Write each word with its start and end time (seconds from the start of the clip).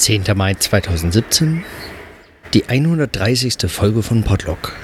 10. 0.00 0.24
Mai 0.34 0.54
2017, 0.54 1.62
die 2.54 2.70
130. 2.70 3.70
Folge 3.70 4.02
von 4.02 4.24
Podlock. 4.24 4.74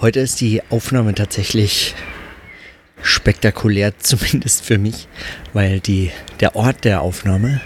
Heute 0.00 0.20
ist 0.20 0.40
die 0.40 0.62
Aufnahme 0.70 1.12
tatsächlich 1.12 1.96
spektakulär, 3.02 3.94
zumindest 3.98 4.64
für 4.64 4.78
mich, 4.78 5.08
weil 5.52 5.80
die, 5.80 6.12
der 6.38 6.54
Ort 6.54 6.84
der 6.84 7.00
Aufnahme 7.02 7.60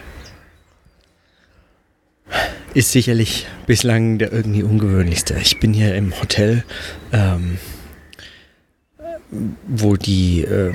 ist 2.72 2.92
sicherlich 2.92 3.46
bislang 3.66 4.16
der 4.16 4.32
irgendwie 4.32 4.62
ungewöhnlichste. 4.62 5.36
Ich 5.38 5.60
bin 5.60 5.74
hier 5.74 5.94
im 5.94 6.18
Hotel, 6.18 6.64
ähm, 7.12 7.58
wo 9.66 9.96
die, 9.96 10.42
äh, 10.42 10.72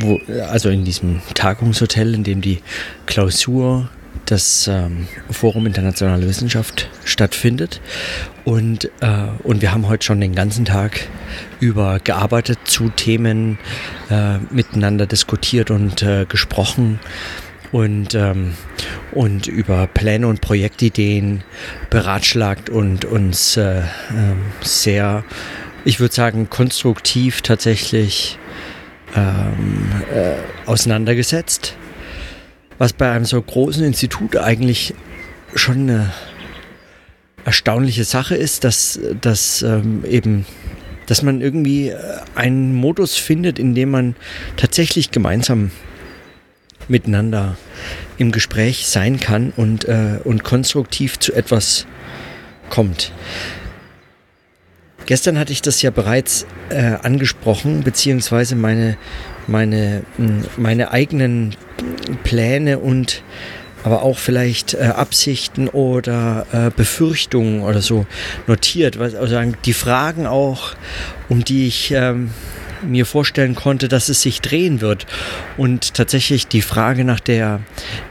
wo, 0.00 0.20
also 0.48 0.68
in 0.68 0.84
diesem 0.84 1.20
Tagungshotel, 1.34 2.14
in 2.14 2.24
dem 2.24 2.40
die 2.40 2.60
Klausur 3.06 3.88
das 4.26 4.68
ähm, 4.68 5.06
Forum 5.30 5.66
Internationale 5.66 6.26
Wissenschaft 6.26 6.88
stattfindet. 7.04 7.80
Und, 8.44 8.86
äh, 9.00 9.26
und 9.42 9.60
wir 9.60 9.72
haben 9.72 9.88
heute 9.88 10.04
schon 10.04 10.20
den 10.20 10.34
ganzen 10.34 10.64
Tag 10.64 11.08
über 11.60 11.98
gearbeitet, 11.98 12.58
zu 12.64 12.88
Themen 12.88 13.58
äh, 14.10 14.38
miteinander 14.50 15.06
diskutiert 15.06 15.70
und 15.70 16.02
äh, 16.02 16.26
gesprochen 16.28 17.00
und, 17.72 18.14
ähm, 18.14 18.54
und 19.12 19.46
über 19.46 19.86
Pläne 19.88 20.28
und 20.28 20.40
Projektideen 20.40 21.42
beratschlagt 21.90 22.70
und 22.70 23.04
uns 23.04 23.56
äh, 23.56 23.82
ähm, 24.10 24.38
sehr, 24.62 25.24
ich 25.84 26.00
würde 26.00 26.14
sagen, 26.14 26.48
konstruktiv 26.50 27.42
tatsächlich 27.42 28.38
ähm, 29.14 29.92
äh, 30.12 30.34
auseinandergesetzt. 30.66 31.76
Was 32.78 32.92
bei 32.92 33.10
einem 33.10 33.24
so 33.24 33.40
großen 33.40 33.84
Institut 33.84 34.36
eigentlich 34.36 34.94
schon 35.54 35.82
eine 35.82 36.12
erstaunliche 37.44 38.04
Sache 38.04 38.34
ist, 38.34 38.64
dass, 38.64 38.98
dass 39.20 39.62
ähm, 39.62 40.04
eben 40.04 40.46
dass 41.06 41.22
man 41.22 41.40
irgendwie 41.40 41.88
äh, 41.88 41.98
einen 42.34 42.74
Modus 42.74 43.16
findet, 43.16 43.58
in 43.58 43.74
dem 43.74 43.90
man 43.90 44.16
tatsächlich 44.56 45.10
gemeinsam 45.10 45.70
miteinander 46.88 47.56
im 48.18 48.32
Gespräch 48.32 48.86
sein 48.86 49.20
kann 49.20 49.52
und, 49.56 49.86
äh, 49.86 50.18
und 50.24 50.44
konstruktiv 50.44 51.18
zu 51.18 51.32
etwas 51.32 51.86
kommt. 52.70 53.12
Gestern 55.06 55.38
hatte 55.38 55.52
ich 55.52 55.62
das 55.62 55.82
ja 55.82 55.90
bereits 55.90 56.46
äh, 56.70 56.94
angesprochen, 57.02 57.82
beziehungsweise 57.82 58.56
meine, 58.56 58.96
meine, 59.46 60.02
meine 60.56 60.90
eigenen 60.90 61.54
Pläne 62.22 62.78
und 62.78 63.22
aber 63.82 64.02
auch 64.02 64.16
vielleicht 64.16 64.72
äh, 64.72 64.84
Absichten 64.84 65.68
oder 65.68 66.46
äh, 66.52 66.70
Befürchtungen 66.74 67.60
oder 67.60 67.82
so 67.82 68.06
notiert. 68.46 68.98
Was, 68.98 69.14
also 69.14 69.38
die 69.64 69.74
Fragen 69.74 70.26
auch, 70.26 70.74
um 71.28 71.44
die 71.44 71.66
ich 71.66 71.90
ähm, 71.90 72.30
mir 72.82 73.06
vorstellen 73.06 73.54
konnte, 73.54 73.88
dass 73.88 74.08
es 74.08 74.22
sich 74.22 74.40
drehen 74.40 74.80
wird. 74.80 75.06
Und 75.56 75.94
tatsächlich 75.94 76.48
die 76.48 76.62
Frage 76.62 77.04
nach 77.04 77.20
der, 77.20 77.60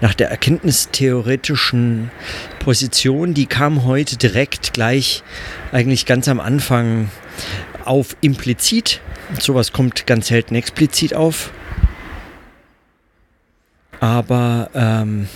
nach 0.01 0.13
der 0.13 0.29
erkenntnistheoretischen 0.29 2.11
Position, 2.63 3.33
die 3.33 3.45
kam 3.45 3.83
heute 3.83 4.15
direkt 4.15 4.73
gleich 4.73 5.21
eigentlich 5.73 6.05
ganz 6.05 6.29
am 6.29 6.39
Anfang 6.39 7.09
auf 7.83 8.15
implizit. 8.21 9.01
Sowas 9.37 9.73
kommt 9.73 10.07
ganz 10.07 10.27
selten 10.27 10.55
explizit 10.55 11.13
auf. 11.13 11.51
Aber, 13.99 14.69
ähm, 14.73 15.27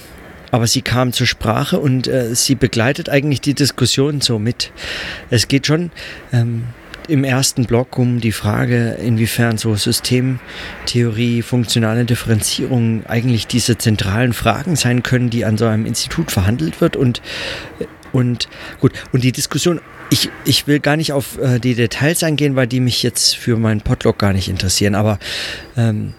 aber 0.51 0.67
sie 0.67 0.81
kam 0.81 1.11
zur 1.11 1.27
Sprache 1.27 1.79
und 1.79 2.07
äh, 2.07 2.33
sie 2.33 2.55
begleitet 2.55 3.09
eigentlich 3.09 3.41
die 3.41 3.53
Diskussion 3.53 4.21
so 4.21 4.39
mit. 4.39 4.71
Es 5.29 5.49
geht 5.49 5.67
schon 5.67 5.91
ähm, 6.31 6.63
im 7.07 7.23
ersten 7.23 7.65
Block 7.65 7.97
um 7.97 8.19
die 8.19 8.31
Frage, 8.31 8.97
inwiefern 9.01 9.57
so 9.57 9.75
Systemtheorie, 9.75 11.41
funktionale 11.41 12.05
Differenzierung 12.05 13.05
eigentlich 13.05 13.47
diese 13.47 13.77
zentralen 13.77 14.33
Fragen 14.33 14.75
sein 14.75 15.03
können, 15.03 15.29
die 15.29 15.45
an 15.45 15.57
so 15.57 15.65
einem 15.65 15.85
Institut 15.85 16.31
verhandelt 16.31 16.81
wird. 16.81 16.95
Und 16.95 17.21
und 18.13 18.47
gut, 18.79 18.93
und 19.11 19.23
die 19.23 19.31
Diskussion, 19.31 19.81
ich, 20.09 20.29
ich 20.45 20.65
will 20.65 20.79
gar 20.79 20.95
nicht 20.95 21.11
auf 21.11 21.37
äh, 21.39 21.59
die 21.59 21.75
Details 21.75 22.23
eingehen, 22.23 22.55
weil 22.55 22.67
die 22.67 22.79
mich 22.79 23.03
jetzt 23.03 23.35
für 23.35 23.57
meinen 23.57 23.81
Podlog 23.81 24.17
gar 24.17 24.33
nicht 24.33 24.47
interessieren, 24.47 24.95
aber 24.95 25.19
ähm, 25.75 26.13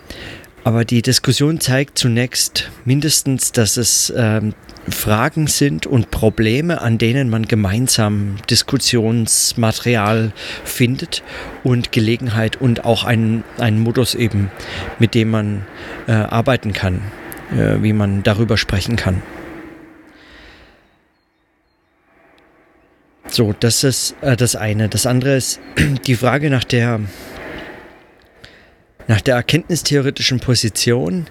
aber 0.65 0.85
die 0.85 1.01
Diskussion 1.01 1.61
zeigt 1.61 1.99
zunächst 1.99 2.71
mindestens, 2.85 3.53
dass 3.53 3.79
es 3.79 4.13
ähm, 4.15 4.53
Fragen 4.91 5.47
sind 5.47 5.87
und 5.87 6.11
Probleme, 6.11 6.81
an 6.81 6.99
denen 6.99 7.31
man 7.31 7.47
gemeinsam 7.47 8.37
Diskussionsmaterial 8.51 10.33
findet 10.65 11.23
und 11.65 11.93
Gelegenheit 11.93 12.57
und 12.57 12.85
auch 12.85 13.05
einen, 13.05 13.45
einen 13.59 13.81
Modus 13.81 14.15
eben, 14.15 14.51
mit 14.99 15.15
dem 15.15 15.31
man 15.31 15.67
äh, 16.07 16.13
arbeiten 16.13 16.73
kann, 16.73 17.03
äh, 17.53 17.83
wie 17.83 17.93
man 17.93 18.23
darüber 18.23 18.57
sprechen 18.57 18.97
kann. 18.97 19.23
So, 23.31 23.55
das 23.59 23.85
ist 23.85 24.17
äh, 24.23 24.37
das 24.37 24.57
eine. 24.57 24.89
Das 24.89 25.07
andere 25.07 25.37
ist 25.37 25.61
die 26.07 26.15
Frage 26.15 26.51
nach 26.51 26.65
der 26.65 27.01
nach 29.07 29.21
der 29.23 29.37
erkenntnistheoretischen 29.37 30.39
Position 30.39 31.27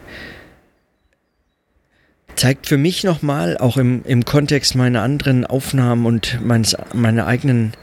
zeigt 2.38 2.68
für 2.68 2.78
mich 2.78 3.04
nochmal, 3.04 3.58
auch 3.58 3.78
im, 3.78 4.04
im 4.06 4.24
Kontext 4.24 4.76
meiner 4.76 5.02
anderen 5.02 5.46
Aufnahmen 5.46 6.06
und 6.06 6.40
meines, 6.42 6.78
meiner 6.94 7.26
eigenen, 7.26 7.74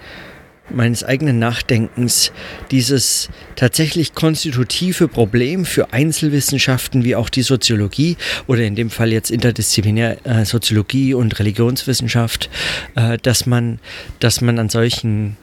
meines 0.71 1.05
eigenen 1.05 1.39
Nachdenkens, 1.39 2.33
dieses 2.71 3.29
tatsächlich 3.57 4.15
konstitutive 4.15 5.09
Problem 5.09 5.65
für 5.65 5.93
Einzelwissenschaften 5.93 7.05
wie 7.05 7.17
auch 7.17 7.29
die 7.29 7.43
Soziologie 7.43 8.17
oder 8.47 8.63
in 8.63 8.77
dem 8.77 8.91
Fall 8.91 9.13
jetzt 9.13 9.31
interdisziplinär 9.31 10.25
äh, 10.25 10.45
Soziologie 10.45 11.15
und 11.15 11.39
Religionswissenschaft, 11.39 12.49
äh, 12.95 13.19
dass 13.19 13.47
man, 13.47 13.81
dass 14.21 14.41
man 14.41 14.59
an 14.59 14.69
solchen, 14.69 15.37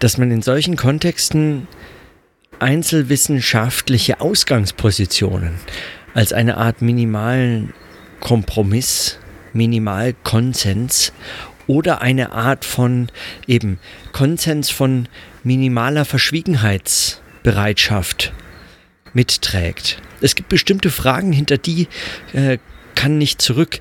dass 0.00 0.18
man 0.18 0.30
in 0.32 0.42
solchen 0.42 0.76
Kontexten 0.76 1.68
einzelwissenschaftliche 2.58 4.20
Ausgangspositionen 4.20 5.54
als 6.12 6.32
eine 6.32 6.56
Art 6.56 6.82
minimalen 6.82 7.72
Kompromiss, 8.28 9.18
Minimalkonsens 9.54 11.14
oder 11.66 12.02
eine 12.02 12.32
Art 12.32 12.66
von 12.66 13.10
eben 13.46 13.78
Konsens 14.12 14.68
von 14.68 15.08
minimaler 15.44 16.04
Verschwiegenheitsbereitschaft 16.04 18.34
mitträgt. 19.14 20.02
Es 20.20 20.34
gibt 20.34 20.50
bestimmte 20.50 20.90
Fragen, 20.90 21.32
hinter 21.32 21.56
die 21.56 21.88
äh, 22.34 22.58
kann 22.94 23.16
nicht 23.16 23.40
zurück. 23.40 23.80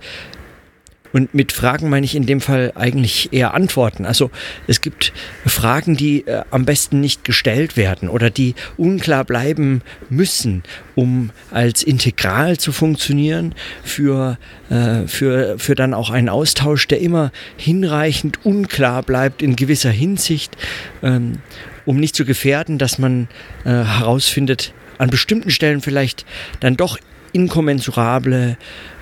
Und 1.18 1.34
mit 1.34 1.52
Fragen 1.52 1.90
meine 1.90 2.06
ich 2.06 2.16
in 2.16 2.28
dem 2.28 2.42
Fall 2.42 2.74
eigentlich 2.76 3.34
eher 3.34 3.56
Antworten. 3.56 4.06
Also 4.06 4.30
es 4.68 4.82
gibt 4.82 5.14
Fragen, 5.48 5.98
die 5.98 6.28
äh, 6.28 6.44
am 6.52 6.64
besten 6.64 7.00
nicht 7.00 7.24
gestellt 7.24 7.76
werden 7.76 8.08
oder 8.08 8.30
die 8.30 8.54
unklar 8.78 9.26
bleiben 9.26 9.82
müssen, 10.12 10.62
um 10.94 11.32
als 11.50 11.82
integral 11.82 12.60
zu 12.60 12.72
funktionieren 12.72 13.56
für, 13.84 14.38
äh, 14.70 15.08
für, 15.08 15.58
für 15.58 15.74
dann 15.74 15.96
auch 15.96 16.12
einen 16.12 16.30
Austausch, 16.30 16.88
der 16.88 17.02
immer 17.02 17.32
hinreichend 17.58 18.46
unklar 18.46 19.02
bleibt 19.02 19.42
in 19.42 19.56
gewisser 19.56 19.90
Hinsicht, 19.90 20.56
ähm, 21.02 21.40
um 21.88 21.98
nicht 21.98 22.16
zu 22.16 22.26
gefährden, 22.26 22.78
dass 22.78 23.00
man 23.00 23.28
äh, 23.66 23.70
herausfindet, 23.70 24.72
an 25.00 25.10
bestimmten 25.10 25.50
Stellen 25.50 25.81
vielleicht 25.81 26.28
dann 26.60 26.78
doch 26.78 27.00
inkommensurable 27.34 28.56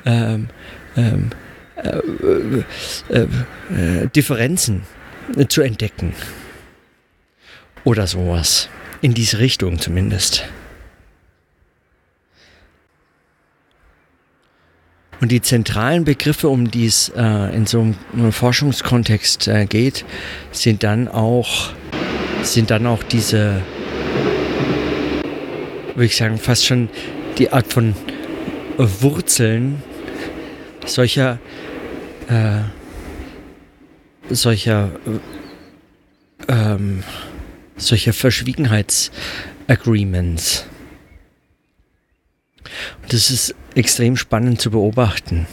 ähm, 0.06 0.48
ähm, 0.96 1.32
äh, 1.76 2.64
äh, 3.10 3.28
äh, 4.04 4.08
Differenzen 4.16 4.84
zu 5.50 5.62
entdecken. 5.62 6.14
Oder 7.84 8.08
sowas. 8.08 8.70
In 9.02 9.14
diese 9.14 9.40
Richtung 9.40 9.80
zumindest. 9.80 10.46
Und 15.22 15.32
die 15.32 15.42
zentralen 15.42 16.04
Begriffe, 16.04 16.50
um 16.50 16.70
die 16.70 16.86
es 16.86 17.10
äh, 17.10 17.56
in 17.56 17.66
so 17.66 17.94
einem 18.14 18.32
Forschungskontext 18.32 19.48
äh, 19.48 19.66
geht, 19.66 20.06
sind 20.52 20.84
dann 20.84 21.08
auch, 21.08 21.74
sind 22.42 22.70
dann 22.70 22.86
auch 22.86 23.04
diese, 23.04 23.62
würde 25.94 26.06
ich 26.06 26.16
sagen, 26.16 26.38
fast 26.38 26.66
schon 26.66 26.90
die 27.38 27.52
Art 27.52 27.72
von 27.72 27.96
Wurzeln 28.78 29.82
solcher 30.86 31.40
äh, 32.28 32.62
solcher 34.30 34.92
äh, 35.06 35.20
ähm, 36.48 37.04
solcher 37.78 38.14
Verschwiegenheitsagreements. 38.14 40.66
Das 43.10 43.30
ist 43.30 43.54
extrem 43.76 44.18
spannend 44.18 44.60
zu 44.62 44.72
beobachten. 44.72 45.46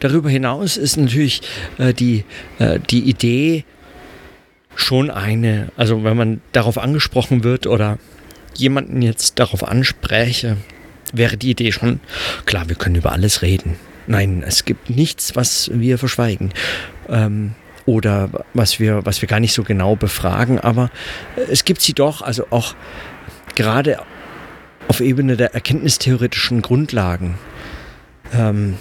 Darüber 0.00 0.28
hinaus 0.28 0.76
ist 0.76 0.98
natürlich 0.98 1.40
äh, 1.78 1.94
die, 1.94 2.26
äh, 2.58 2.78
die 2.78 3.08
Idee 3.08 3.64
schon 4.74 5.10
eine, 5.10 5.70
also 5.76 6.02
wenn 6.04 6.16
man 6.16 6.40
darauf 6.52 6.78
angesprochen 6.78 7.44
wird 7.44 7.66
oder 7.66 7.98
jemanden 8.54 9.02
jetzt 9.02 9.38
darauf 9.38 9.66
anspräche, 9.66 10.56
wäre 11.12 11.36
die 11.36 11.50
Idee 11.50 11.72
schon, 11.72 12.00
klar, 12.44 12.68
wir 12.68 12.76
können 12.76 12.96
über 12.96 13.12
alles 13.12 13.42
reden. 13.42 13.76
Nein, 14.06 14.42
es 14.46 14.64
gibt 14.64 14.90
nichts, 14.90 15.36
was 15.36 15.70
wir 15.72 15.98
verschweigen. 15.98 16.52
Ähm, 17.08 17.54
oder 17.86 18.30
was 18.54 18.78
wir, 18.78 19.04
was 19.04 19.22
wir 19.22 19.28
gar 19.28 19.40
nicht 19.40 19.52
so 19.52 19.64
genau 19.64 19.96
befragen, 19.96 20.60
aber 20.60 20.90
es 21.50 21.64
gibt 21.64 21.80
sie 21.82 21.94
doch, 21.94 22.22
also 22.22 22.46
auch 22.50 22.74
gerade 23.54 23.98
auf 24.88 25.00
Ebene 25.00 25.36
der 25.36 25.54
erkenntnistheoretischen 25.54 26.62
Grundlagen. 26.62 27.38
Ähm, 28.32 28.76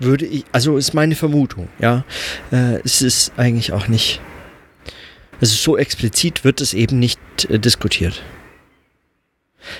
würde 0.00 0.26
ich, 0.26 0.44
also 0.52 0.76
ist 0.76 0.94
meine 0.94 1.14
Vermutung, 1.14 1.68
ja. 1.78 2.04
Äh, 2.50 2.80
es 2.84 3.02
ist 3.02 3.32
eigentlich 3.36 3.72
auch 3.72 3.88
nicht, 3.88 4.20
also 5.40 5.54
so 5.54 5.76
explizit 5.76 6.44
wird 6.44 6.60
es 6.60 6.74
eben 6.74 6.98
nicht 6.98 7.20
äh, 7.48 7.58
diskutiert. 7.58 8.22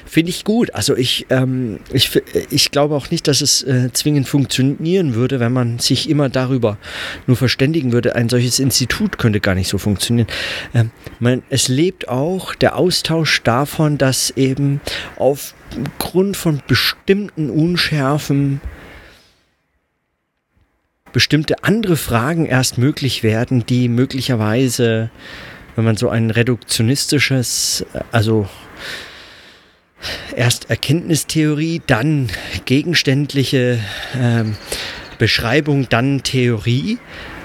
Finde 0.06 0.31
ich 0.31 0.44
gut. 0.44 0.75
Also 0.75 0.96
ich, 0.96 1.26
ähm, 1.31 1.81
ich, 1.92 2.10
ich 2.50 2.70
glaube 2.70 2.94
auch 2.94 3.10
nicht, 3.10 3.28
dass 3.28 3.40
es 3.40 3.62
äh, 3.62 3.90
zwingend 3.92 4.28
funktionieren 4.28 5.14
würde, 5.14 5.40
wenn 5.40 5.52
man 5.52 5.78
sich 5.78 6.08
immer 6.08 6.28
darüber 6.28 6.78
nur 7.26 7.36
verständigen 7.36 7.92
würde. 7.92 8.16
Ein 8.16 8.28
solches 8.28 8.58
Institut 8.58 9.19
könnte 9.19 9.40
gar 9.40 9.54
nicht 9.54 9.69
so 9.69 9.78
funktionieren. 9.78 10.28
Ähm, 10.75 10.90
man, 11.19 11.42
es 11.50 11.69
lebt 11.69 12.08
auch 12.08 12.54
der 12.54 12.76
Austausch 12.76 13.42
davon, 13.42 13.98
dass 13.98 14.31
eben 14.31 14.81
aufgrund 15.16 16.36
von 16.36 16.62
bestimmten 16.66 17.50
Unschärfen 17.50 18.60
bestimmte 21.14 21.62
andere 21.62 21.96
Fragen 21.96 22.44
erst 22.44 22.76
möglich 22.76 23.22
werden, 23.22 23.64
die 23.64 23.88
möglicherweise, 23.88 25.10
wenn 25.76 25.84
man 25.84 25.96
so 25.96 26.08
ein 26.08 26.31
reduktionistisches, 26.31 27.86
also 28.10 28.48
erst 30.37 30.70
Erkenntnistheorie, 30.70 31.82
dann 31.87 32.29
gegenständliche 32.64 33.79
ähm, 34.20 34.56
Beschreibung, 35.19 35.88
dann 35.88 36.23
Theorie. 36.23 36.99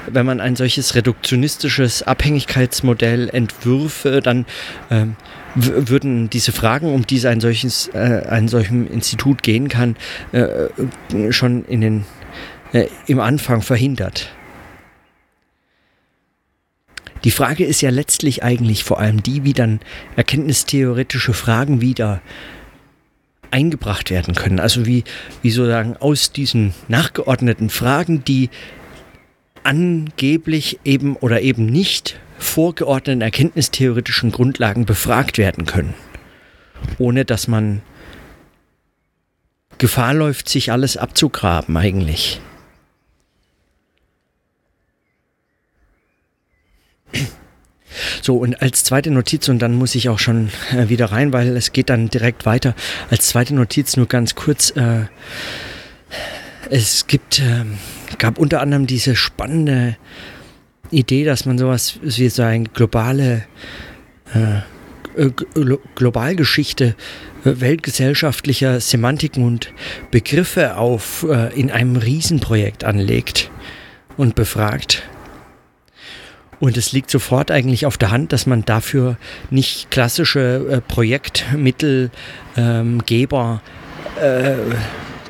Wenn 0.07 0.25
man 0.25 0.39
ein 0.39 0.55
solches 0.55 0.95
reduktionistisches 0.95 2.03
Abhängigkeitsmodell 2.03 3.29
entwürfe, 3.29 4.21
dann 4.21 4.45
ähm, 4.89 5.15
würden 5.55 6.29
diese 6.29 6.51
Fragen, 6.51 6.93
um 6.93 7.05
die 7.05 7.17
es 7.17 7.25
ein 7.25 7.41
solches, 7.41 7.89
äh, 7.93 8.23
ein 8.27 8.47
solchem 8.47 8.87
Institut 8.87 9.43
gehen 9.43 9.67
kann, 9.67 9.97
äh, 10.31 10.69
schon 11.31 11.65
in 11.65 11.81
den, 11.81 12.05
äh, 12.73 12.87
im 13.07 13.19
Anfang 13.19 13.61
verhindert. 13.61 14.29
Die 17.23 17.31
Frage 17.31 17.65
ist 17.65 17.81
ja 17.81 17.89
letztlich 17.89 18.43
eigentlich 18.43 18.83
vor 18.83 18.99
allem 18.99 19.21
die, 19.21 19.43
wie 19.43 19.53
dann 19.53 19.79
erkenntnistheoretische 20.15 21.33
Fragen 21.33 21.81
wieder 21.81 22.21
eingebracht 23.51 24.09
werden 24.09 24.35
können. 24.35 24.59
Also 24.59 24.85
wie, 24.85 25.03
wie 25.41 25.51
sozusagen 25.51 25.97
aus 25.97 26.31
diesen 26.31 26.73
nachgeordneten 26.87 27.69
Fragen, 27.69 28.23
die 28.23 28.49
angeblich 29.63 30.79
eben 30.85 31.15
oder 31.15 31.41
eben 31.41 31.65
nicht 31.65 32.19
vorgeordneten 32.37 33.21
erkenntnistheoretischen 33.21 34.31
Grundlagen 34.31 34.85
befragt 34.85 35.37
werden 35.37 35.65
können, 35.65 35.93
ohne 36.97 37.25
dass 37.25 37.47
man 37.47 37.81
Gefahr 39.77 40.13
läuft, 40.13 40.49
sich 40.49 40.71
alles 40.71 40.97
abzugraben 40.97 41.75
eigentlich. 41.75 42.39
So, 48.21 48.37
und 48.37 48.61
als 48.61 48.83
zweite 48.83 49.09
Notiz, 49.09 49.49
und 49.49 49.59
dann 49.59 49.73
muss 49.73 49.95
ich 49.95 50.09
auch 50.09 50.19
schon 50.19 50.51
äh, 50.71 50.89
wieder 50.89 51.07
rein, 51.07 51.33
weil 51.33 51.57
es 51.57 51.73
geht 51.73 51.89
dann 51.89 52.07
direkt 52.07 52.45
weiter. 52.45 52.75
Als 53.09 53.29
zweite 53.29 53.55
Notiz 53.55 53.97
nur 53.97 54.05
ganz 54.05 54.35
kurz. 54.35 54.69
Äh, 54.69 55.05
es 56.69 57.07
gibt, 57.07 57.39
äh, 57.39 57.65
gab 58.19 58.37
unter 58.37 58.61
anderem 58.61 58.85
diese 58.85 59.15
spannende 59.15 59.97
Idee, 60.91 61.23
dass 61.23 61.45
man 61.45 61.57
sowas 61.57 61.99
wie 62.03 62.29
so 62.29 62.43
eine 62.43 62.65
globale 62.65 63.45
äh, 64.33 64.59
äh, 65.17 65.31
Globalgeschichte 65.95 66.95
äh, 67.43 67.59
weltgesellschaftlicher 67.59 68.79
Semantiken 68.79 69.43
und 69.43 69.73
Begriffe 70.11 70.77
auf 70.77 71.25
in 71.55 71.71
einem 71.71 71.95
Riesenprojekt 71.95 72.83
anlegt 72.83 73.51
und 74.17 74.35
befragt 74.35 75.03
und 76.59 76.77
es 76.77 76.91
liegt 76.91 77.09
sofort 77.09 77.49
eigentlich 77.51 77.85
auf 77.85 77.97
der 77.97 78.11
Hand, 78.11 78.33
dass 78.33 78.45
man 78.45 78.65
dafür 78.65 79.15
nicht 79.49 79.89
klassische 79.91 80.65
äh, 80.69 80.81
Projektmittelgeber 80.81 83.61
ähm, 84.17 84.21
äh, 84.21 84.55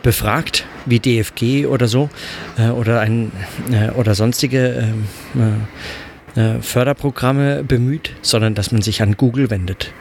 befragt, 0.01 0.65
wie 0.85 0.99
DFG 0.99 1.67
oder 1.67 1.87
so, 1.87 2.09
äh, 2.57 2.69
oder, 2.69 3.01
ein, 3.01 3.31
äh, 3.71 3.91
oder 3.91 4.15
sonstige 4.15 4.91
ähm, 5.35 5.67
äh, 6.35 6.39
äh, 6.39 6.61
Förderprogramme 6.61 7.63
bemüht, 7.63 8.11
sondern 8.21 8.55
dass 8.55 8.71
man 8.71 8.81
sich 8.81 9.01
an 9.01 9.17
Google 9.17 9.49
wendet. 9.49 9.91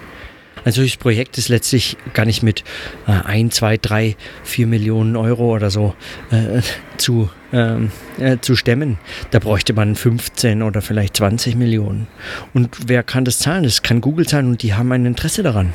Ein 0.64 0.72
solches 0.72 0.96
Projekt 0.96 1.38
ist 1.38 1.49
letztlich 1.49 1.96
gar 2.14 2.26
nicht 2.26 2.43
mit 2.43 2.64
äh, 3.06 3.12
1, 3.12 3.55
2, 3.55 3.76
3, 3.78 4.16
4 4.44 4.66
Millionen 4.66 5.16
Euro 5.16 5.55
oder 5.55 5.70
so 5.70 5.94
äh, 6.31 6.62
zu, 6.96 7.31
ähm, 7.52 7.90
äh, 8.19 8.38
zu 8.40 8.56
stemmen. 8.56 8.99
Da 9.31 9.38
bräuchte 9.38 9.72
man 9.72 9.94
15 9.94 10.62
oder 10.62 10.82
vielleicht 10.82 11.16
20 11.16 11.56
Millionen. 11.56 12.06
Und 12.55 12.76
wer 12.87 13.02
kann 13.02 13.25
das 13.25 13.38
zahlen? 13.38 13.64
Das 13.64 13.82
kann 13.82 14.00
Google 14.00 14.26
zahlen 14.26 14.49
und 14.49 14.62
die 14.62 14.75
haben 14.75 14.93
ein 14.93 15.06
Interesse 15.06 15.43
daran. 15.43 15.72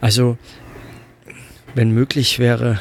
Also, 0.00 0.36
wenn 1.74 1.90
möglich 1.90 2.38
wäre, 2.38 2.78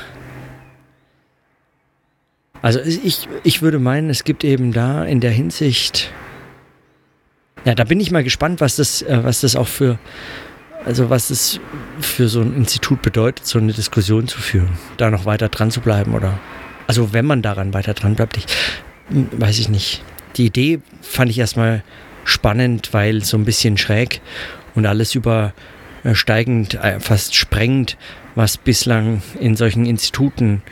also 2.61 2.79
ich, 2.79 3.27
ich 3.43 3.61
würde 3.61 3.79
meinen, 3.79 4.09
es 4.09 4.23
gibt 4.23 4.43
eben 4.43 4.71
da 4.71 5.03
in 5.03 5.19
der 5.19 5.31
Hinsicht, 5.31 6.11
ja, 7.65 7.75
da 7.75 7.83
bin 7.83 7.99
ich 7.99 8.11
mal 8.11 8.23
gespannt, 8.23 8.61
was 8.61 8.75
das, 8.75 9.01
äh, 9.01 9.23
was 9.23 9.41
das 9.41 9.55
auch 9.55 9.67
für, 9.67 9.99
also 10.85 11.09
was 11.09 11.29
es 11.29 11.59
für 11.99 12.27
so 12.27 12.41
ein 12.41 12.55
Institut 12.55 13.01
bedeutet, 13.01 13.45
so 13.45 13.59
eine 13.59 13.73
Diskussion 13.73 14.27
zu 14.27 14.39
führen, 14.39 14.69
da 14.97 15.09
noch 15.09 15.25
weiter 15.25 15.49
dran 15.49 15.71
zu 15.71 15.81
bleiben 15.81 16.13
oder 16.13 16.39
also 16.87 17.13
wenn 17.13 17.25
man 17.25 17.41
daran 17.41 17.73
weiter 17.73 17.93
dran 17.93 18.15
bleibt, 18.15 18.37
ich, 18.37 18.45
hm, 19.09 19.29
weiß 19.31 19.59
ich 19.59 19.69
nicht. 19.69 20.03
Die 20.35 20.45
Idee 20.45 20.79
fand 21.01 21.29
ich 21.29 21.39
erstmal 21.39 21.83
spannend, 22.23 22.93
weil 22.93 23.23
so 23.23 23.37
ein 23.37 23.45
bisschen 23.45 23.77
schräg 23.77 24.21
und 24.75 24.85
alles 24.85 25.15
übersteigend, 25.15 26.75
äh, 26.75 26.99
fast 26.99 27.35
sprengend, 27.35 27.97
was 28.35 28.57
bislang 28.57 29.21
in 29.39 29.55
solchen 29.55 29.85
Instituten, 29.85 30.63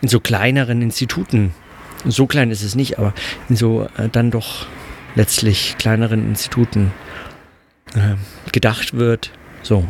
in 0.00 0.08
so 0.08 0.20
kleineren 0.20 0.82
Instituten, 0.82 1.54
so 2.04 2.26
klein 2.26 2.50
ist 2.50 2.62
es 2.62 2.74
nicht, 2.74 2.98
aber 2.98 3.14
in 3.48 3.56
so 3.56 3.88
äh, 3.96 4.08
dann 4.10 4.30
doch 4.30 4.66
letztlich 5.14 5.76
kleineren 5.78 6.28
Instituten 6.28 6.92
äh, 7.94 8.16
gedacht 8.52 8.94
wird 8.94 9.30
so. 9.64 9.86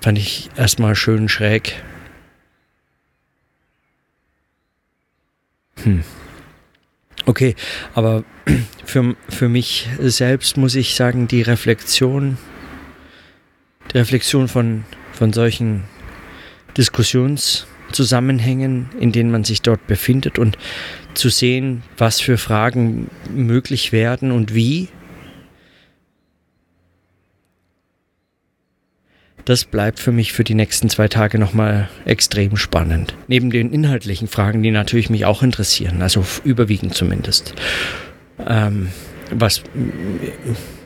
Fand 0.00 0.18
ich 0.18 0.50
erstmal 0.56 0.96
schön 0.96 1.28
schräg. 1.28 1.82
Hm. 5.82 6.02
Okay, 7.24 7.54
aber 7.94 8.24
für, 8.84 9.14
für 9.28 9.48
mich 9.48 9.88
selbst 10.00 10.56
muss 10.56 10.74
ich 10.74 10.94
sagen, 10.94 11.28
die 11.28 11.42
Reflexion, 11.42 12.36
die 13.92 13.98
Reflexion 13.98 14.48
von, 14.48 14.84
von 15.12 15.32
solchen 15.32 15.84
Diskussionszusammenhängen, 16.76 18.90
in 18.98 19.12
denen 19.12 19.30
man 19.30 19.44
sich 19.44 19.62
dort 19.62 19.86
befindet 19.86 20.36
und 20.38 20.58
zu 21.14 21.28
sehen, 21.28 21.84
was 21.96 22.20
für 22.20 22.38
Fragen 22.38 23.08
möglich 23.30 23.92
werden 23.92 24.32
und 24.32 24.52
wie, 24.54 24.88
das 29.44 29.64
bleibt 29.64 29.98
für 29.98 30.12
mich 30.12 30.32
für 30.32 30.44
die 30.44 30.54
nächsten 30.54 30.88
zwei 30.88 31.08
Tage 31.08 31.38
nochmal 31.38 31.88
extrem 32.04 32.56
spannend. 32.56 33.14
Neben 33.28 33.50
den 33.50 33.72
inhaltlichen 33.72 34.28
Fragen, 34.28 34.62
die 34.62 34.70
natürlich 34.70 35.10
mich 35.10 35.24
auch 35.24 35.42
interessieren, 35.42 36.02
also 36.02 36.24
überwiegend 36.44 36.94
zumindest. 36.94 37.54
Ähm, 38.46 38.88
was 39.30 39.62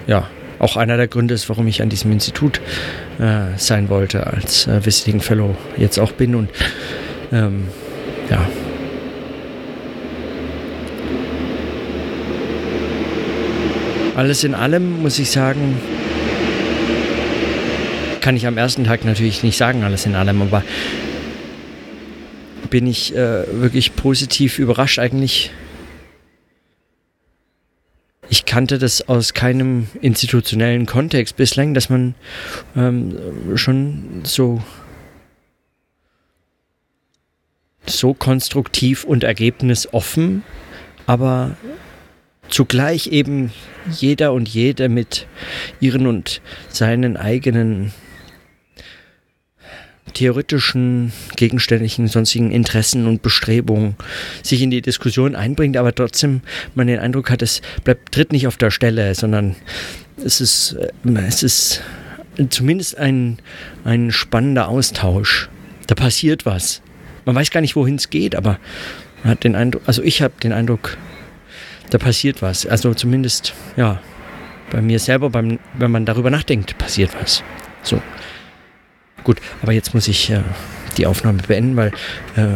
ja 0.06 0.28
auch 0.58 0.76
einer 0.76 0.96
der 0.96 1.08
Gründe 1.08 1.34
ist, 1.34 1.48
warum 1.48 1.66
ich 1.66 1.82
an 1.82 1.88
diesem 1.88 2.12
Institut 2.12 2.60
äh, 3.18 3.56
sein 3.58 3.88
wollte, 3.88 4.26
als 4.26 4.66
äh, 4.66 4.84
Visiting 4.84 5.20
Fellow 5.20 5.56
jetzt 5.76 5.98
auch 5.98 6.12
bin 6.12 6.34
und 6.34 6.50
ähm, 7.32 7.68
ja. 8.30 8.46
Alles 14.16 14.44
in 14.44 14.54
allem 14.54 15.02
muss 15.02 15.18
ich 15.18 15.30
sagen, 15.30 15.78
kann 18.26 18.36
ich 18.36 18.48
am 18.48 18.58
ersten 18.58 18.82
Tag 18.82 19.04
natürlich 19.04 19.44
nicht 19.44 19.56
sagen, 19.56 19.84
alles 19.84 20.04
in 20.04 20.16
allem, 20.16 20.42
aber 20.42 20.64
bin 22.70 22.88
ich 22.88 23.14
äh, 23.14 23.44
wirklich 23.60 23.94
positiv 23.94 24.58
überrascht 24.58 24.98
eigentlich. 24.98 25.52
Ich 28.28 28.44
kannte 28.44 28.78
das 28.78 29.08
aus 29.08 29.32
keinem 29.32 29.86
institutionellen 30.00 30.86
Kontext 30.86 31.36
bislang, 31.36 31.72
dass 31.72 31.88
man 31.88 32.16
ähm, 32.74 33.16
schon 33.54 34.22
so 34.24 34.60
so 37.86 38.12
konstruktiv 38.12 39.04
und 39.04 39.22
ergebnisoffen, 39.22 40.42
aber 41.06 41.56
zugleich 42.48 43.06
eben 43.06 43.52
jeder 43.88 44.32
und 44.32 44.48
jede 44.48 44.88
mit 44.88 45.28
ihren 45.78 46.08
und 46.08 46.40
seinen 46.68 47.16
eigenen 47.16 47.92
theoretischen, 50.14 51.12
gegenständlichen, 51.36 52.08
sonstigen 52.08 52.50
Interessen 52.50 53.06
und 53.06 53.22
Bestrebungen 53.22 53.96
sich 54.42 54.62
in 54.62 54.70
die 54.70 54.82
Diskussion 54.82 55.34
einbringt, 55.34 55.76
aber 55.76 55.94
trotzdem 55.94 56.40
man 56.74 56.86
den 56.86 56.98
Eindruck 56.98 57.30
hat, 57.30 57.42
es 57.42 57.60
bleibt, 57.84 58.12
tritt 58.12 58.32
nicht 58.32 58.46
auf 58.46 58.56
der 58.56 58.70
Stelle, 58.70 59.14
sondern 59.14 59.56
es 60.24 60.40
ist, 60.40 60.76
äh, 61.04 61.18
es 61.26 61.42
ist 61.42 61.82
zumindest 62.48 62.96
ein, 62.98 63.38
ein 63.84 64.12
spannender 64.12 64.68
Austausch. 64.68 65.48
Da 65.86 65.94
passiert 65.94 66.46
was. 66.46 66.82
Man 67.24 67.34
weiß 67.34 67.50
gar 67.50 67.60
nicht, 67.60 67.76
wohin 67.76 67.96
es 67.96 68.10
geht, 68.10 68.34
aber 68.34 68.58
man 69.22 69.32
hat 69.32 69.44
den 69.44 69.54
Eindruck, 69.54 69.82
also 69.86 70.02
ich 70.02 70.22
habe 70.22 70.34
den 70.42 70.52
Eindruck, 70.52 70.96
da 71.90 71.98
passiert 71.98 72.42
was. 72.42 72.66
Also 72.66 72.94
zumindest, 72.94 73.54
ja, 73.76 74.00
bei 74.70 74.82
mir 74.82 74.98
selber, 74.98 75.30
beim, 75.30 75.58
wenn 75.74 75.90
man 75.90 76.04
darüber 76.04 76.30
nachdenkt, 76.30 76.76
passiert 76.78 77.10
was. 77.20 77.42
So. 77.82 78.00
Gut, 79.26 79.38
aber 79.60 79.72
jetzt 79.72 79.92
muss 79.92 80.06
ich 80.06 80.30
äh, 80.30 80.42
die 80.98 81.04
Aufnahme 81.04 81.42
beenden, 81.42 81.74
weil, 81.74 81.88
äh, 82.36 82.46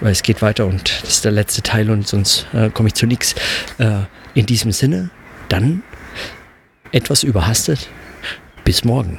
weil 0.00 0.12
es 0.12 0.22
geht 0.22 0.42
weiter 0.42 0.64
und 0.64 1.02
das 1.02 1.10
ist 1.10 1.24
der 1.24 1.32
letzte 1.32 1.60
Teil 1.60 1.90
und 1.90 2.06
sonst 2.06 2.46
äh, 2.52 2.70
komme 2.70 2.86
ich 2.86 2.94
zu 2.94 3.04
nichts. 3.04 3.34
Äh, 3.78 4.02
in 4.34 4.46
diesem 4.46 4.70
Sinne, 4.70 5.10
dann 5.48 5.82
etwas 6.92 7.24
überhastet. 7.24 7.88
Bis 8.62 8.84
morgen. 8.84 9.18